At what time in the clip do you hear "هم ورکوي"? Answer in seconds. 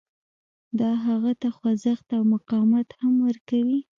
2.99-3.79